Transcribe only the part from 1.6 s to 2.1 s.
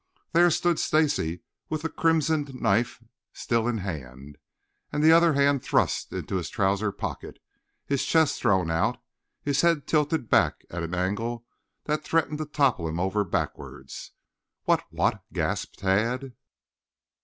with the